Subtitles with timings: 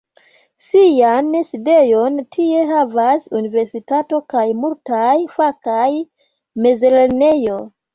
[0.69, 5.89] Sian sidejon tie havas Universitato kaj multaj fakaj
[6.67, 7.67] mezlernejoj.